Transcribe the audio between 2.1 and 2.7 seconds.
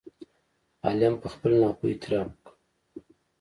وکړ.